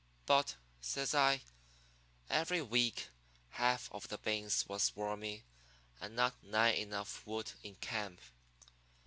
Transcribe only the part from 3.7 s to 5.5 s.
of the beans was wormy,